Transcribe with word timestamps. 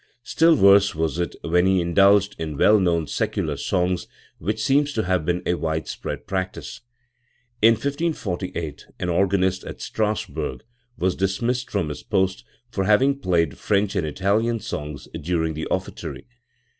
Still 0.23 0.55
worse 0.55 0.95
was 0.95 1.19
it 1.19 1.35
when 1.43 1.67
he 1.67 1.79
indulged 1.79 2.35
in 2.39 2.57
well 2.57 2.79
known 2.79 3.05
secular 3.05 3.55
songs, 3.55 4.07
which 4.39 4.59
seems 4.63 4.93
to 4.93 5.03
have 5.03 5.25
been 5.25 5.43
a 5.45 5.53
wide 5.53 5.87
spread 5.87 6.25
practice. 6.25 6.81
In 7.61 7.73
1548 7.73 8.87
an 8.97 9.09
organist 9.09 9.63
in 9.63 9.77
Strassburg 9.77 10.61
was 10.97 11.15
dismissed 11.15 11.69
from 11.69 11.89
his 11.89 12.01
post 12.01 12.43
for 12.71 12.85
having 12.85 13.19
played 13.19 13.59
French 13.59 13.95
and 13.95 14.07
Italian 14.07 14.59
songs 14.59 15.07
during 15.13 15.53
the 15.53 15.67
offertory. 15.67 16.25